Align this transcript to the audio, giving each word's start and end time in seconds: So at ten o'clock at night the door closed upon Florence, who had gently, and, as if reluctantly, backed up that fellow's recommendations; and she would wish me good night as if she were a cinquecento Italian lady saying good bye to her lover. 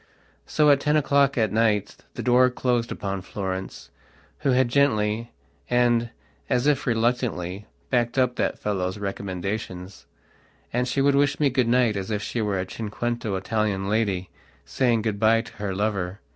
So 0.47 0.71
at 0.71 0.79
ten 0.79 0.97
o'clock 0.97 1.37
at 1.37 1.51
night 1.51 1.95
the 2.15 2.23
door 2.23 2.49
closed 2.49 2.91
upon 2.91 3.21
Florence, 3.21 3.91
who 4.39 4.49
had 4.49 4.67
gently, 4.67 5.31
and, 5.69 6.09
as 6.49 6.65
if 6.65 6.87
reluctantly, 6.87 7.67
backed 7.91 8.17
up 8.17 8.35
that 8.35 8.57
fellow's 8.57 8.97
recommendations; 8.97 10.07
and 10.73 10.87
she 10.87 11.01
would 11.01 11.13
wish 11.13 11.39
me 11.39 11.51
good 11.51 11.67
night 11.67 11.95
as 11.95 12.09
if 12.09 12.23
she 12.23 12.41
were 12.41 12.59
a 12.59 12.65
cinquecento 12.65 13.35
Italian 13.35 13.89
lady 13.89 14.31
saying 14.65 15.03
good 15.03 15.19
bye 15.19 15.41
to 15.41 15.53
her 15.57 15.75
lover. 15.75 16.19